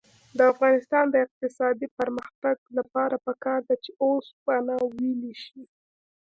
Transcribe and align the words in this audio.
د 0.37 0.39
افغانستان 0.53 1.05
د 1.09 1.15
اقتصادي 1.25 1.87
پرمختګ 1.99 2.57
لپاره 2.77 3.15
پکار 3.27 3.59
ده 3.67 3.75
چې 3.83 3.91
اوسپنه 4.05 4.75
ویلې 4.97 5.33
شي. 5.43 5.61